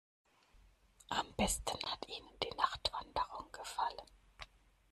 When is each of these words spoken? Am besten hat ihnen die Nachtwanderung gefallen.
Am 1.09 1.27
besten 1.37 1.77
hat 1.85 2.07
ihnen 2.07 2.35
die 2.41 2.57
Nachtwanderung 2.57 3.51
gefallen. 3.51 4.07